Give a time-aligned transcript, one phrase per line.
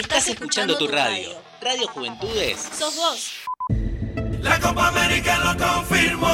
[0.00, 1.28] Estás escuchando tu radio.
[1.60, 2.70] Radio Juventudes.
[2.72, 3.32] Sos vos.
[4.40, 6.30] La Copa América lo confirmó.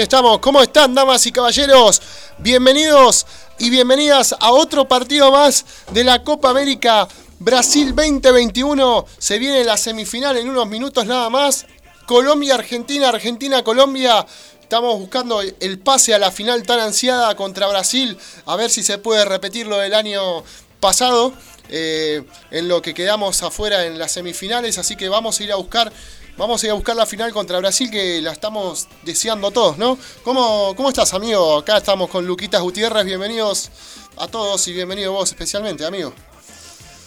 [0.00, 2.00] Estamos, ¿cómo están damas y caballeros?
[2.38, 3.26] Bienvenidos
[3.58, 7.06] y bienvenidas a otro partido más de la Copa América
[7.38, 9.04] Brasil 2021.
[9.18, 11.66] Se viene la semifinal en unos minutos nada más.
[12.06, 14.24] Colombia, Argentina, Argentina, Colombia.
[14.62, 18.16] Estamos buscando el pase a la final tan ansiada contra Brasil.
[18.46, 20.42] A ver si se puede repetir lo del año
[20.80, 21.34] pasado.
[21.70, 24.76] Eh, en lo que quedamos afuera en las semifinales.
[24.78, 25.92] Así que vamos a ir a buscar
[26.36, 29.98] Vamos a ir a buscar la final contra Brasil que la estamos deseando todos, ¿no?
[30.22, 31.58] ¿Cómo, cómo estás, amigo?
[31.58, 33.04] Acá estamos con Luquitas Gutiérrez.
[33.04, 33.70] Bienvenidos
[34.16, 36.14] a todos y bienvenido vos especialmente, amigo.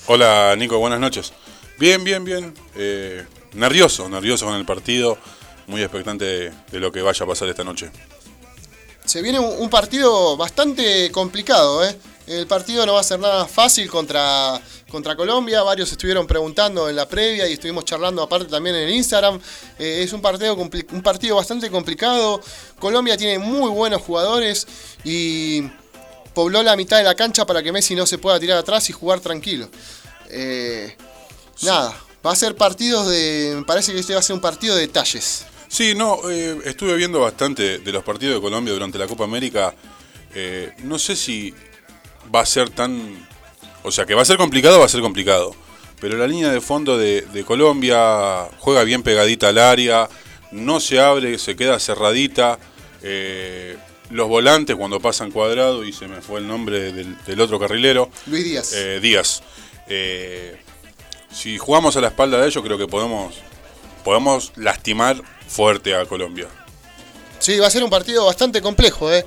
[0.06, 1.34] Hola Nico, buenas noches.
[1.80, 2.54] Bien, bien, bien.
[2.76, 5.18] Eh, nervioso, nervioso con el partido.
[5.66, 7.90] Muy expectante de, de lo que vaya a pasar esta noche.
[9.04, 11.98] Se viene un, un partido bastante complicado, ¿eh?
[12.26, 15.62] El partido no va a ser nada fácil contra, contra Colombia.
[15.62, 19.40] Varios estuvieron preguntando en la previa y estuvimos charlando aparte también en Instagram.
[19.78, 22.40] Eh, es un partido, un partido bastante complicado.
[22.80, 24.66] Colombia tiene muy buenos jugadores
[25.04, 25.64] y
[26.34, 28.94] pobló la mitad de la cancha para que Messi no se pueda tirar atrás y
[28.94, 29.68] jugar tranquilo.
[30.30, 30.96] Eh,
[31.62, 31.94] nada,
[32.26, 33.54] va a ser partidos de...
[33.58, 35.46] Me parece que este va a ser un partido de detalles.
[35.68, 39.76] Sí, no, eh, estuve viendo bastante de los partidos de Colombia durante la Copa América.
[40.84, 41.54] No sé si
[42.34, 43.28] va a ser tan...
[43.84, 45.56] O sea, que va a ser complicado, va a ser complicado.
[46.00, 50.10] Pero la línea de fondo de, de Colombia juega bien pegadita al área,
[50.52, 52.60] no se abre, se queda cerradita.
[53.02, 53.78] Eh,
[54.10, 58.10] los volantes cuando pasan cuadrado, y se me fue el nombre del, del otro carrilero,
[58.28, 58.74] Luis Díaz.
[58.74, 59.44] eh, Díaz.
[59.88, 60.62] Eh,
[61.32, 63.36] si jugamos a la espalda de ellos, creo que podemos,
[64.04, 66.48] podemos lastimar fuerte a Colombia.
[67.40, 69.26] Sí, va a ser un partido bastante complejo, ¿eh?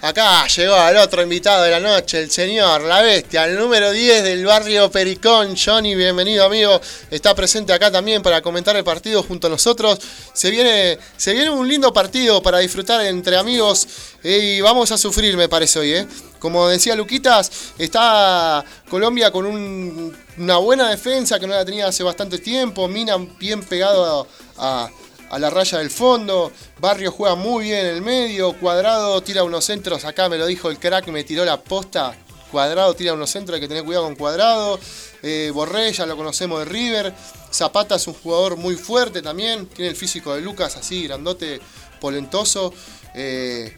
[0.00, 4.22] Acá llegó el otro invitado de la noche, el señor, la bestia, el número 10
[4.22, 5.56] del barrio Pericón.
[5.56, 6.80] Johnny, bienvenido amigo.
[7.10, 9.98] Está presente acá también para comentar el partido junto a nosotros.
[10.32, 13.88] Se viene, se viene un lindo partido para disfrutar entre amigos
[14.22, 15.92] eh, y vamos a sufrir, me parece hoy.
[15.92, 16.06] ¿eh?
[16.38, 22.04] Como decía Luquitas, está Colombia con un- una buena defensa que no la tenía hace
[22.04, 22.86] bastante tiempo.
[22.86, 24.28] Mina bien pegado
[24.58, 24.88] a-
[25.30, 26.52] a la raya del fondo.
[26.80, 28.52] Barrio juega muy bien en el medio.
[28.54, 30.04] Cuadrado tira unos centros.
[30.04, 32.16] Acá me lo dijo el crack, me tiró la posta.
[32.50, 34.80] Cuadrado tira unos centros, hay que tener cuidado con Cuadrado.
[35.22, 37.14] Eh, Borré, ya lo conocemos de River.
[37.52, 39.66] Zapata es un jugador muy fuerte también.
[39.66, 41.60] Tiene el físico de Lucas, así, grandote,
[42.00, 42.72] polentoso.
[43.14, 43.76] Eh,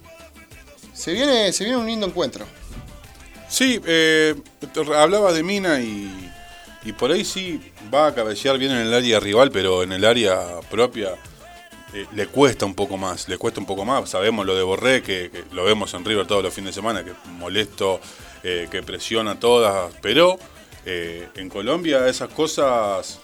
[0.92, 2.46] se, viene, se viene un lindo encuentro.
[3.48, 4.36] Sí, eh,
[4.94, 6.30] hablabas de Mina y,
[6.84, 7.60] y por ahí sí
[7.92, 11.16] va a cabecear bien en el área rival, pero en el área propia
[11.92, 14.10] eh, le cuesta un poco más, le cuesta un poco más.
[14.10, 17.10] Sabemos lo de Borré, que, lo vemos en River todos los fines de semana, que
[17.10, 18.00] es molesto,
[18.42, 20.38] eh, que presiona todas, pero
[20.86, 23.20] eh, en Colombia esas cosas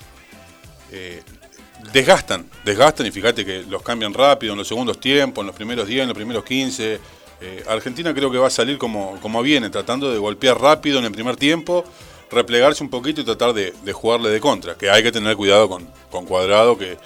[1.93, 5.87] desgastan, desgastan y fíjate que los cambian rápido en los segundos tiempos, en los primeros
[5.87, 7.01] 10, en los primeros 15.
[7.41, 11.05] Eh, Argentina creo que va a salir como, como viene, tratando de golpear rápido en
[11.05, 11.85] el primer tiempo,
[12.31, 15.69] replegarse un poquito y tratar de, de jugarle de contra, que hay que tener cuidado
[15.69, 16.97] con, con Cuadrado, que,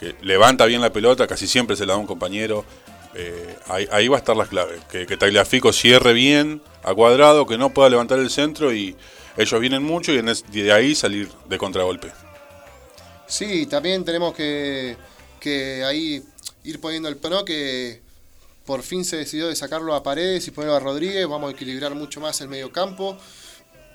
[0.00, 2.64] que levanta bien la pelota, casi siempre se la da un compañero.
[3.14, 3.56] Eh,
[3.90, 7.70] ahí, va a estar la clave, que, que Tagliafico cierre bien a Cuadrado, que no
[7.74, 8.96] pueda levantar el centro y
[9.36, 12.12] ellos vienen mucho y es- de ahí salir de contragolpe.
[13.26, 14.96] Sí, también tenemos que,
[15.38, 16.22] que ahí
[16.64, 18.00] ir poniendo el pro que
[18.64, 21.26] por fin se decidió de sacarlo a Paredes y ponerlo a Rodríguez.
[21.26, 23.18] Vamos a equilibrar mucho más el medio campo.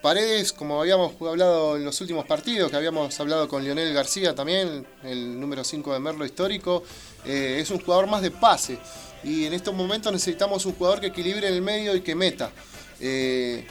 [0.09, 4.85] Paredes, como habíamos hablado en los últimos partidos, que habíamos hablado con Lionel García también,
[5.03, 6.83] el número 5 de Merlo histórico,
[7.25, 8.77] eh, es un jugador más de pase.
[9.23, 12.51] Y en estos momentos necesitamos un jugador que equilibre el medio y que meta.
[12.99, 13.65] Eh,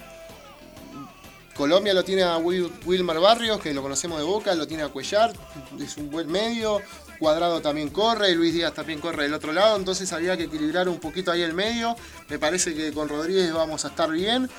[1.57, 4.89] Colombia lo tiene a Wil- Wilmar Barrios, que lo conocemos de Boca, lo tiene a
[4.89, 5.33] Cuellar,
[5.81, 6.81] es un buen medio.
[7.21, 10.99] Cuadrado también corre, Luis Díaz también corre del otro lado, entonces había que equilibrar un
[10.99, 11.95] poquito ahí el medio.
[12.29, 14.51] Me parece que con Rodríguez vamos a estar bien.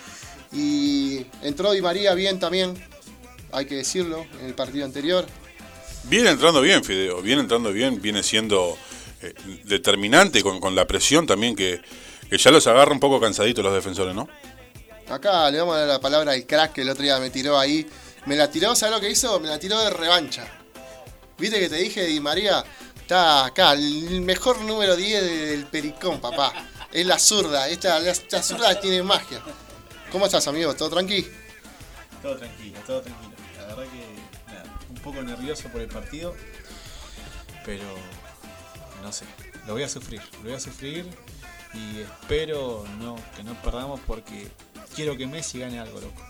[0.56, 2.74] Y entró Di María bien también,
[3.52, 5.25] hay que decirlo, en el partido anterior.
[6.06, 8.78] Viene entrando bien, Fideo, viene entrando bien, viene siendo
[9.22, 9.34] eh,
[9.66, 11.81] determinante con, con la presión también que,
[12.30, 14.30] que ya los agarra un poco cansaditos los defensores, ¿no?
[15.10, 17.86] Acá le damos la palabra al crack que el otro día me tiró ahí.
[18.25, 19.40] Me la tiró, ¿sabes lo que hizo?
[19.40, 20.48] Me la tiró de revancha.
[21.38, 22.63] ¿Viste que te dije, Di María?
[23.00, 26.54] Está acá, el mejor número 10 del Pericón, papá.
[26.92, 29.42] Es la zurda, esta, la, esta zurda tiene magia.
[30.15, 30.73] ¿Cómo estás, amigo?
[30.73, 31.27] ¿Todo tranqui?
[32.21, 33.33] Todo tranquilo, todo tranquilo.
[33.57, 36.33] La verdad que nada, un poco nervioso por el partido,
[37.65, 37.83] pero
[39.03, 39.25] no sé,
[39.67, 41.06] lo voy a sufrir, lo voy a sufrir
[41.73, 44.47] y espero no, que no perdamos porque
[44.95, 46.21] quiero que Messi gane algo, loco.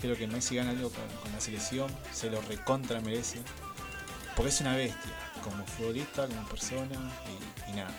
[0.00, 3.40] Quiero que Messi gane algo con, la selección, se lo recontra merece,
[4.36, 5.10] porque es una bestia,
[5.42, 6.94] como futbolista, como persona
[7.66, 7.90] y, y nada.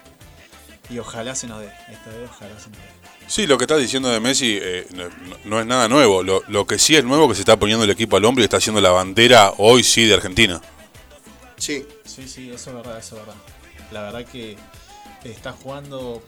[0.90, 3.09] Y ojalá se nos dé, esta vez ojalá se nos dé.
[3.30, 5.08] Sí, lo que estás diciendo de Messi eh, no,
[5.46, 6.24] no es nada nuevo.
[6.24, 8.46] Lo, lo que sí es nuevo que se está poniendo el equipo al hombro y
[8.46, 10.60] está haciendo la bandera hoy sí de Argentina.
[11.58, 11.86] Sí.
[12.04, 13.42] Sí, sí, eso es verdad, eso es verdad.
[13.92, 14.58] La verdad que
[15.24, 16.24] está jugando.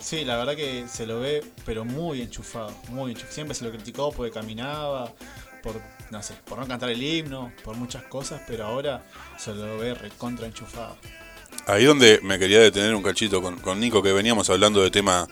[0.00, 3.32] Sí, la verdad que se lo ve, pero muy enchufado, muy enchufado.
[3.32, 5.14] Siempre se lo criticó porque caminaba,
[5.62, 5.80] por
[6.10, 9.06] no sé, por no cantar el himno, por muchas cosas, pero ahora
[9.38, 10.96] se lo ve recontra enchufado.
[11.66, 15.28] Ahí donde me quería detener un cachito con, con Nico, que veníamos hablando de tema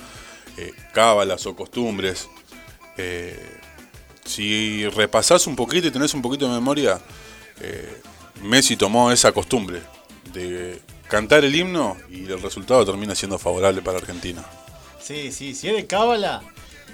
[0.57, 2.29] eh, cábalas o costumbres.
[2.97, 3.39] Eh,
[4.25, 7.01] si repasás un poquito y tenés un poquito de memoria,
[7.61, 8.01] eh,
[8.43, 9.83] Messi tomó esa costumbre
[10.33, 14.45] de cantar el himno y el resultado termina siendo favorable para Argentina.
[15.01, 16.43] Sí, sí, si es de cábala.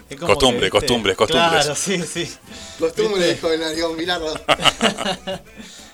[0.08, 1.50] es como Costumbre, que, costumbres, costumbres.
[1.50, 2.28] Claro, sí, sí.
[2.78, 4.34] Costumbre, dijo el Arión Milardo.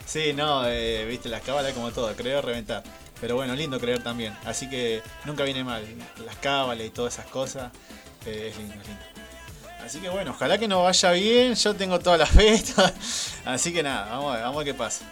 [0.07, 2.85] Sí, no, eh, viste, las cábalas como todo, creer reventar.
[3.25, 4.37] Pero bueno, lindo creer también.
[4.45, 5.83] Así que nunca viene mal.
[6.27, 7.73] Las cábalas y todas esas cosas.
[8.27, 9.03] eh, es lindo, es lindo.
[9.83, 11.55] Así que bueno, ojalá que nos vaya bien.
[11.55, 12.63] Yo tengo toda la fe.
[13.47, 15.11] Así que nada, vamos a ver, vamos qué pasa.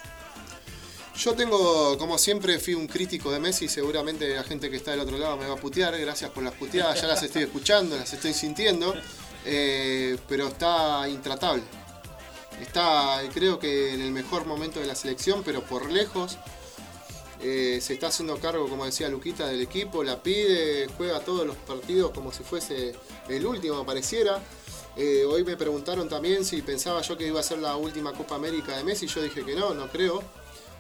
[1.17, 3.67] Yo tengo, como siempre, fui un crítico de Messi.
[3.67, 5.99] Seguramente la gente que está del otro lado me va a putear.
[5.99, 7.01] Gracias por las puteadas.
[7.01, 8.95] Ya las estoy escuchando, las estoy sintiendo.
[9.47, 11.63] Eh, pero está intratable.
[12.61, 16.37] Está, creo que en el mejor momento de la selección, pero por lejos.
[17.43, 20.05] Eh, se está haciendo cargo, como decía Luquita, del equipo.
[20.05, 22.95] La pide, juega todos los partidos como si fuese
[23.29, 24.41] el último, pareciera.
[24.97, 28.37] Eh, hoy me preguntaron también si pensaba yo que iba a ser la última Copa
[28.37, 29.07] América de Messi.
[29.07, 30.23] Yo dije que no, no creo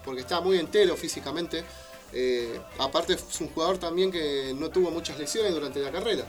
[0.04, 1.64] porque está muy entero físicamente.
[2.12, 6.26] Eh, aparte es un jugador también que no tuvo muchas lesiones durante la carrera.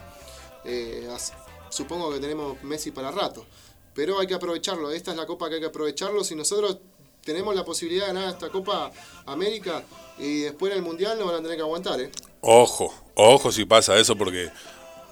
[1.70, 3.46] Supongo que tenemos Messi para rato.
[3.94, 4.92] Pero hay que aprovecharlo.
[4.92, 6.24] Esta es la copa que hay que aprovecharlo.
[6.24, 6.80] Si nosotros
[7.24, 8.92] tenemos la posibilidad de ganar esta Copa
[9.26, 9.84] América
[10.18, 12.00] y después en el Mundial nos van a tener que aguantar.
[12.00, 12.12] ¿eh?
[12.42, 14.52] Ojo, ojo si pasa eso porque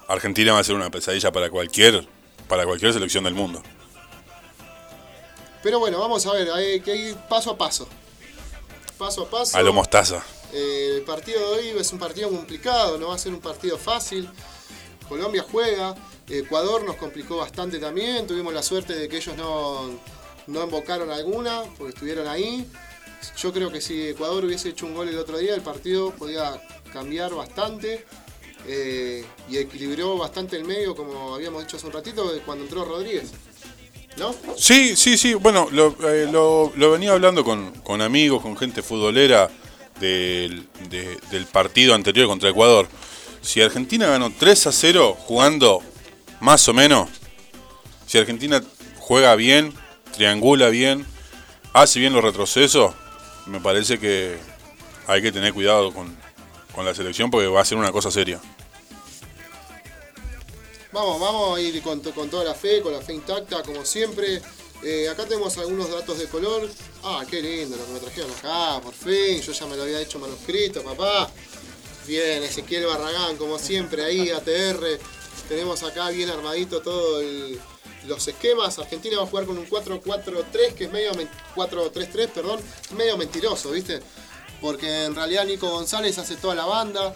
[0.08, 2.06] Argentina va a ser una pesadilla para cualquier,
[2.48, 3.62] para cualquier selección del mundo.
[5.62, 6.50] Pero bueno, vamos a ver.
[6.50, 7.88] Hay que ir paso a paso.
[8.98, 9.56] Paso a paso.
[9.56, 10.22] A lo mostaza.
[10.52, 13.78] Eh, el partido de hoy es un partido complicado, no va a ser un partido
[13.78, 14.28] fácil.
[15.08, 15.94] Colombia juega,
[16.28, 19.90] Ecuador nos complicó bastante también, tuvimos la suerte de que ellos no,
[20.46, 22.66] no embocaron alguna, porque estuvieron ahí.
[23.38, 26.60] Yo creo que si Ecuador hubiese hecho un gol el otro día, el partido podía
[26.92, 28.04] cambiar bastante
[28.66, 33.30] eh, y equilibró bastante el medio, como habíamos dicho hace un ratito, cuando entró Rodríguez.
[34.18, 34.34] ¿No?
[34.58, 35.34] Sí, sí, sí.
[35.34, 39.48] Bueno, lo, eh, lo- lo venía hablando con, con amigos, con gente futbolera
[40.00, 42.88] del, de- del partido anterior contra Ecuador.
[43.40, 45.80] Si Argentina ganó 3 a 0 jugando
[46.40, 47.08] más o menos,
[48.06, 48.62] si Argentina
[48.98, 49.72] juega bien,
[50.12, 51.06] triangula bien,
[51.72, 52.94] hace bien los retrocesos,
[53.46, 54.36] me parece que
[55.06, 56.16] hay que tener cuidado con,
[56.74, 58.40] con la selección porque va a ser una cosa seria.
[60.92, 64.42] Vamos, vamos a ir con toda la fe, con la fe intacta, como siempre.
[64.84, 66.68] Eh, acá tenemos algunos datos de color.
[67.02, 69.40] Ah, qué lindo lo que me trajeron acá, por fin.
[69.40, 71.30] Yo ya me lo había hecho manuscrito, papá.
[72.06, 74.98] Bien, Ezequiel Barragán, como siempre, ahí, ATR.
[75.48, 77.58] Tenemos acá bien armadito todo el-
[78.06, 78.78] los esquemas.
[78.78, 81.14] Argentina va a jugar con un 4-4-3, que es medio.
[81.14, 82.60] men- 4-3-3, perdón,
[82.96, 84.00] medio mentiroso, ¿viste?
[84.60, 87.14] Porque en realidad Nico González hace toda la banda.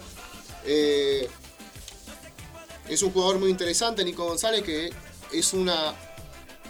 [0.65, 1.29] Eh,
[2.89, 4.91] es un jugador muy interesante, Nico González, que
[5.33, 5.93] es una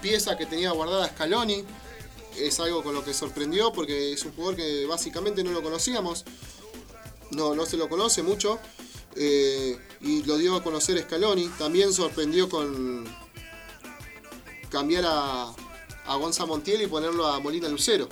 [0.02, 1.64] pieza que tenía guardada Scaloni.
[2.38, 6.24] Es algo con lo que sorprendió porque es un jugador que básicamente no lo conocíamos.
[7.32, 8.60] No, no se lo conoce mucho.
[9.20, 11.48] eh, y lo dio a conocer Scaloni.
[11.58, 13.04] También sorprendió con
[14.70, 15.48] cambiar a,
[16.08, 18.08] a Gonza Montiel y ponerlo a Molina Lucero.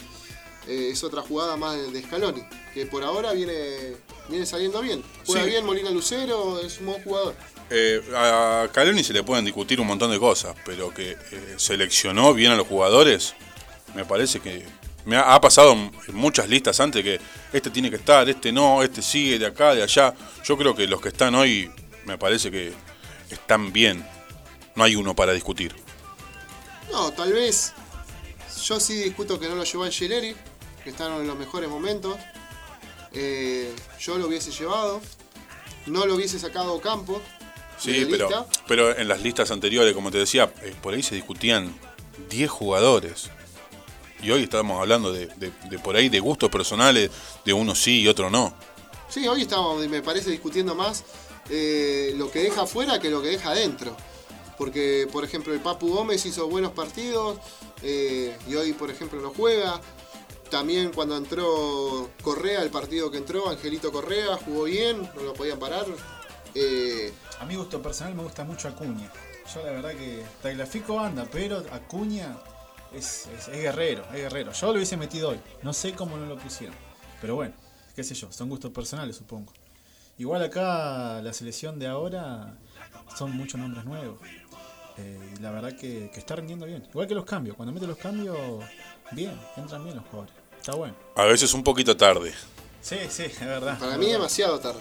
[0.67, 2.41] Eh, es otra jugada más de, de Scaloni,
[2.73, 3.95] que por ahora viene,
[4.29, 5.03] viene saliendo bien.
[5.25, 5.49] Juega Sí.
[5.51, 7.35] bien Molina Lucero, es un buen jugador.
[7.69, 12.33] Eh, a Caloni se le pueden discutir un montón de cosas, pero que eh, seleccionó
[12.33, 13.33] bien a los jugadores,
[13.95, 14.65] me parece que
[15.05, 17.19] me ha, ha pasado en muchas listas antes que
[17.53, 20.15] este tiene que estar, este no, este sigue de acá, de allá.
[20.43, 21.69] Yo creo que los que están hoy
[22.05, 22.73] me parece que
[23.29, 24.03] están bien.
[24.75, 25.75] No hay uno para discutir.
[26.91, 27.73] No, tal vez.
[28.63, 30.35] Yo sí discuto que no lo llevó Angeleri,
[30.83, 32.17] que están en los mejores momentos.
[33.13, 35.01] Eh, yo lo hubiese llevado.
[35.85, 37.21] No lo hubiese sacado Campo.
[37.77, 41.77] Sí, pero, pero en las listas anteriores, como te decía, eh, por ahí se discutían
[42.29, 43.29] 10 jugadores.
[44.21, 47.11] Y hoy estamos hablando de, de- de por ahí de gustos personales,
[47.43, 48.53] de uno sí y otro no.
[49.09, 51.03] Sí, hoy estamos, me parece, discutiendo más
[51.49, 53.95] eh, lo que deja afuera que lo que deja adentro.
[54.57, 57.39] Porque, por ejemplo, el Papu Gómez hizo buenos partidos
[57.81, 59.81] eh, y hoy, por ejemplo, no juega.
[60.49, 65.59] También cuando entró Correa, el partido que entró, Angelito Correa, jugó bien, no lo podían
[65.59, 65.85] parar.
[66.53, 69.11] Eh, A mi gusto personal me gusta mucho Acuña.
[69.53, 72.37] Yo la verdad que Tagliafico anda, pero Acuña
[72.93, 74.53] es- es guerrero, es guerrero.
[74.53, 75.39] Yo lo hubiese metido hoy.
[75.63, 76.75] No sé cómo no lo pusieron.
[77.19, 77.53] Pero bueno,
[77.93, 79.51] qué sé yo, son gustos personales supongo.
[80.17, 82.57] Igual acá la selección de ahora
[83.17, 84.17] son muchos nombres nuevos.
[84.97, 86.85] Eh, y la verdad que, que está rindiendo bien.
[86.89, 87.55] Igual que los cambios.
[87.55, 88.37] Cuando mete los cambios,
[89.11, 90.33] bien, entran bien los jugadores.
[90.57, 90.95] Está bueno.
[91.15, 92.33] A veces un poquito tarde.
[92.81, 93.77] Sí, sí, es verdad.
[93.79, 94.79] para es mí demasiado tarde.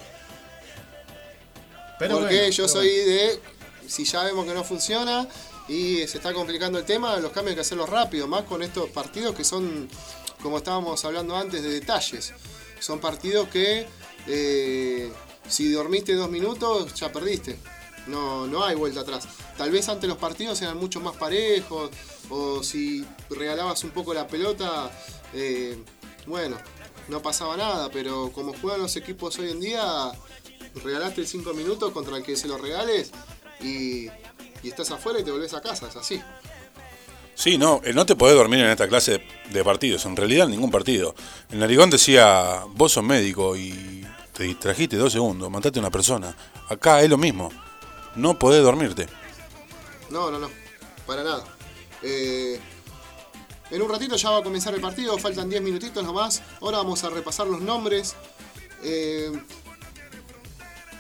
[1.98, 3.06] Pero Porque bueno, yo pero soy bueno.
[3.12, 3.40] de,
[3.88, 5.26] si ya vemos que no funciona
[5.68, 8.90] y se está complicando el tema, los cambios hay que hacerlos rápido, más con estos
[8.90, 9.88] partidos que son,
[10.42, 12.32] como estábamos hablando antes, de detalles.
[12.80, 13.86] Son partidos que
[14.26, 15.12] eh,
[15.48, 17.58] si dormiste dos minutos ya perdiste.
[18.06, 19.26] No, no hay vuelta atrás.
[19.56, 21.90] Tal vez antes los partidos eran mucho más parejos
[22.28, 24.90] o si regalabas un poco la pelota,
[25.32, 25.76] eh,
[26.26, 26.56] bueno,
[27.08, 29.82] no pasaba nada, pero como juegan los equipos hoy en día,
[30.82, 33.10] regalaste 5 minutos contra el que se lo regales
[33.60, 34.08] y,
[34.62, 36.22] estás afuera y te volvés a casa, es así.
[37.34, 40.70] Sí, no, eh, no te podés dormir en esta clase de, partidos, en realidad ningún
[40.70, 41.14] partido.
[41.50, 46.34] El narigón decía, vos sos médico y te distrajiste dos segundos, mataste a una persona.
[46.70, 47.50] Acá es lo mismo,
[48.16, 49.06] no podés dormirte.
[50.10, 50.50] No, no, no,
[51.06, 51.44] para nada.
[52.02, 52.60] Eh,
[53.70, 56.42] en un ratito ya va a comenzar el partido, faltan 10 minutitos nomás.
[56.60, 58.14] Ahora vamos a repasar los nombres.
[58.82, 59.32] Eh,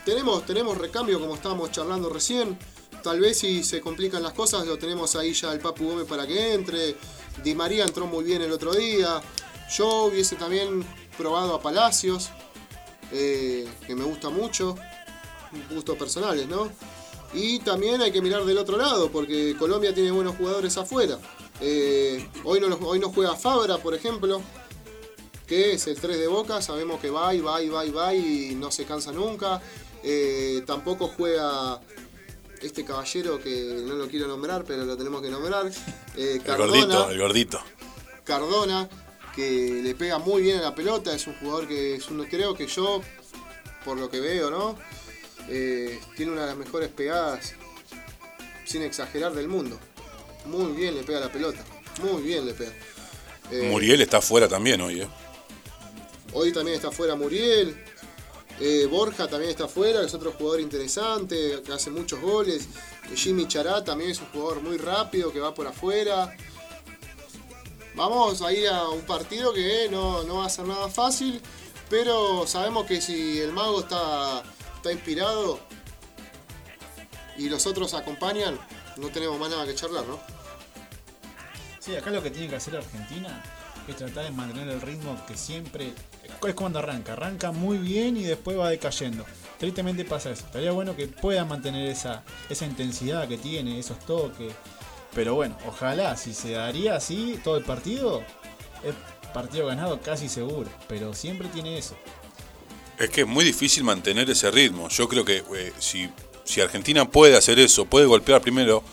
[0.04, 2.58] tenemos, tenemos recambio como estábamos charlando recién.
[3.02, 6.26] Tal vez si se complican las cosas, lo tenemos ahí ya el Papu Gómez para
[6.26, 6.96] que entre.
[7.42, 9.20] Di María entró muy bien el otro día.
[9.76, 10.84] Yo hubiese también
[11.18, 12.30] probado a Palacios.
[13.12, 14.74] eh, que me gusta mucho,
[15.70, 16.68] gustos personales, ¿no?
[17.34, 21.18] Y también hay que mirar del otro lado, porque Colombia tiene buenos jugadores afuera.
[21.60, 24.40] Eh, hoy, no, hoy no juega Fabra, por ejemplo,
[25.46, 28.14] que es el 3 de Boca, sabemos que va y va y va y va
[28.14, 29.60] y no se cansa nunca.
[30.02, 31.80] Eh, tampoco juega
[32.62, 35.66] este caballero que no lo quiero nombrar, pero lo tenemos que nombrar.
[36.16, 37.60] eh, El gordito, el gordito.
[38.24, 38.88] Cardona,
[39.34, 42.54] que le pega muy bien a la pelota, es un jugador que es uno, creo
[42.54, 43.00] que yo,
[43.84, 44.76] por lo que veo, ¿no?
[45.48, 47.54] Eh, tiene una de las mejores pegadas,
[48.64, 49.78] sin exagerar, del mundo.
[50.46, 51.64] Muy bien le pega la pelota,
[52.02, 52.72] muy bien le pega.
[53.50, 55.08] Eh, Muriel está afuera también hoy, ¿eh?
[56.32, 57.76] Hoy también está fuera Muriel.
[58.60, 62.68] Eh, Borja también está fuera, que es otro jugador interesante, que hace muchos goles.
[63.14, 66.36] Jimmy Chará también es un jugador muy rápido, que va por afuera.
[67.94, 71.40] Vamos a ir a un partido que no, no va a ser nada fácil,
[71.88, 74.42] pero sabemos que si el mago está,
[74.84, 75.58] está inspirado
[77.38, 78.58] y los otros acompañan,
[78.98, 80.20] no tenemos más nada que charlar, ¿no?
[81.80, 83.42] Sí, acá lo que tiene que hacer Argentina
[83.88, 85.94] es tratar de mantener el ritmo que siempre.
[86.46, 87.14] Es cuando arranca.
[87.14, 89.24] Arranca muy bien y después va decayendo.
[89.58, 90.44] Tristemente pasa eso.
[90.44, 94.52] Estaría bueno que pueda mantener esa, esa intensidad que tiene, esos toques.
[95.14, 98.22] Pero bueno, ojalá, si se daría así todo el partido,
[98.82, 98.94] es
[99.32, 100.68] partido ganado casi seguro.
[100.88, 101.96] Pero siempre tiene eso.
[102.98, 104.88] Es que es muy difícil mantener ese ritmo.
[104.88, 106.08] Yo creo que eh, si,
[106.44, 108.84] si Argentina puede hacer eso, puede golpear primero,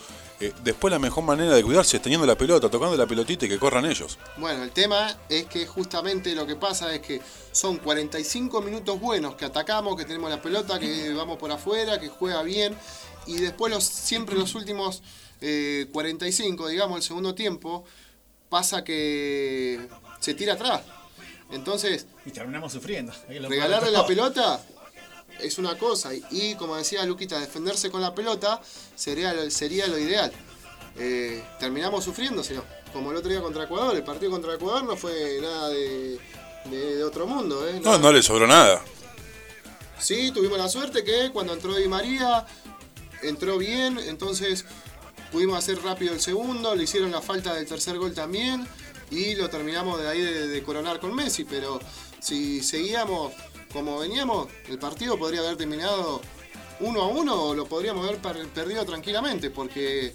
[0.42, 3.50] eh, después la mejor manera de cuidarse es teniendo la pelota, tocando la pelotita y
[3.50, 4.18] que corran ellos.
[4.38, 9.36] Bueno, el tema es que justamente lo que pasa es que son 45 minutos buenos
[9.36, 12.76] que atacamos, que tenemos la pelota, que vamos por afuera, que juega bien,
[13.28, 15.04] y después los, siempre los últimos
[15.42, 17.84] eh, 45, digamos, el segundo tiempo,
[18.50, 19.80] pasa que
[20.20, 20.82] se tira atrás.
[21.52, 23.14] Entonces, Y terminamos sufriendo.
[23.28, 24.62] Regalarle la pelota
[25.40, 28.62] es una cosa, y, y como decía Luquita, defenderse con la pelota
[28.96, 30.32] sería lo, sería lo ideal.
[30.98, 32.64] Eh, terminamos sufriendo, si no.
[32.94, 36.20] Como el otro día contra Ecuador, el partido contra Ecuador no fue nada de,
[36.66, 37.68] de- de otro mundo.
[37.68, 37.80] ¿eh?
[37.84, 38.82] No, no le sobró nada.
[40.00, 42.46] Sí, tuvimos la suerte que cuando entró Di María,
[43.22, 44.66] entró bien, entonces
[45.32, 48.68] pudimos hacer rápido el segundo, le hicieron la falta del tercer gol también
[49.12, 51.80] y lo terminamos de ahí de, de coronar con Messi, pero
[52.20, 53.34] si seguíamos
[53.74, 56.22] como veníamos, el partido podría haber terminado
[56.82, 60.14] uno a uno o lo podríamos haber per- perdido tranquilamente porque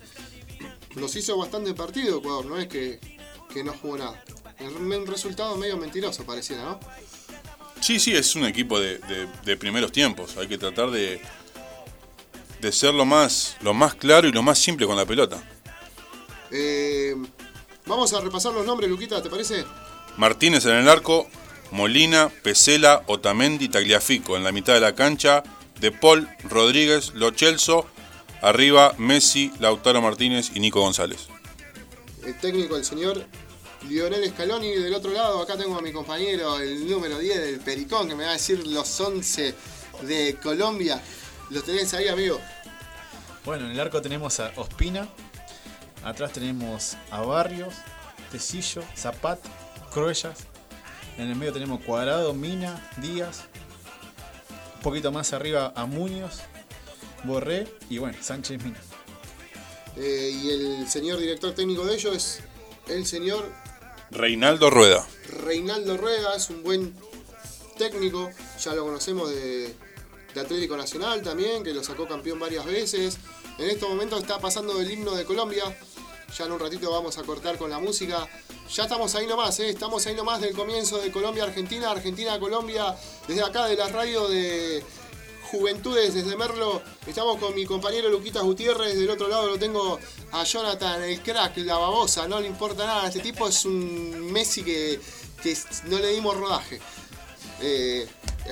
[0.96, 2.98] nos hizo bastante partido Ecuador, no es que,
[3.52, 4.22] que no jugó nada.
[4.58, 6.80] Es un resultado medio mentiroso pareciera, ¿no?
[7.80, 10.36] Sí, sí, es un equipo de, de- de primeros tiempos.
[10.38, 11.20] Hay que tratar de,
[12.60, 15.42] de ser lo más, lo más claro y lo más simple con la pelota.
[16.50, 16.85] Eh,
[17.86, 19.64] vamos a repasar los nombres, Luquita, ¿te parece?
[20.16, 21.26] Martínez en el arco,
[21.70, 25.42] Molina, Pesela, Otamendi, Tagliafico en la mitad de la cancha,
[25.80, 27.86] De Paul, Rodríguez, Lochelso,
[28.40, 31.28] arriba Messi, Lautaro Martínez y Nico González.
[32.24, 33.26] El técnico, el señor
[33.88, 34.74] Lionel Scaloni.
[34.74, 38.24] Del otro lado, acá tengo a mi compañero, el número 10 del Pericón, que me
[38.24, 39.54] va a decir los 11
[40.02, 41.00] de Colombia.
[41.50, 42.40] ¿Los tenés ahí, amigo?
[43.44, 45.08] Bueno, en el arco tenemos a Ospina.
[46.04, 47.74] Atrás tenemos a Barrios,
[48.30, 49.38] Tecillo, Zapat,
[49.92, 50.38] Cruellas.
[51.18, 53.44] En el medio tenemos Cuadrado, Mina, Díaz.
[54.76, 56.40] Un poquito más arriba a Muñoz,
[57.24, 58.80] Borré y bueno, Sánchez Mina.
[59.96, 62.40] Eh, y el señor director técnico de ellos es
[62.88, 63.50] el señor
[64.10, 65.06] Reinaldo Rueda.
[65.42, 66.94] Reinaldo Rueda, es un buen
[67.78, 68.30] técnico,
[68.60, 69.74] ya lo conocemos de,
[70.34, 73.18] de Atlético Nacional también, que lo sacó campeón varias veces.
[73.58, 75.64] En estos momentos está pasando el himno de Colombia,
[76.34, 78.26] ya en un ratito vamos a cortar con la música.
[78.74, 79.68] Ya estamos ahí nomás, ¿eh?
[79.70, 82.94] estamos ahí nomás del comienzo de Colombia-Argentina, Argentina-Colombia,
[83.28, 84.82] desde acá de la radio de
[85.50, 86.82] Juventudes, desde Merlo.
[87.06, 89.98] Estamos con mi compañero Luquitas Gutiérrez, del otro lado lo tengo
[90.32, 93.06] a Jonathan, el crack, la babosa, no le importa nada.
[93.06, 94.98] Este tipo es un Messi que,
[95.84, 96.80] no le dimos rodaje.
[97.60, 98.06] Eh,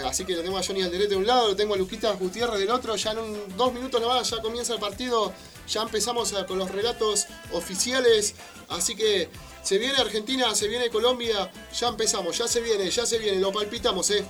[0.07, 2.61] así que lo tengo a Johnny Alderete de un lado, lo tengo a Luquitas Gutiérrez
[2.61, 2.95] del otro.
[2.95, 5.33] Ya en un- dos minutos nomás, ya comienza el partido.
[5.69, 8.35] Ya empezamos a- con los relatos oficiales.
[8.69, 9.29] Así que
[9.63, 11.51] se viene Argentina, se viene Colombia.
[11.79, 13.39] Ya empezamos, ya se viene, ya se viene.
[13.41, 14.25] Lo palpitamos, eh.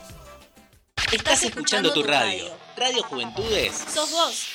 [1.12, 2.50] Estás escuchando tu radio.
[2.76, 3.74] Radio Juventudes.
[3.92, 4.46] Sos vos.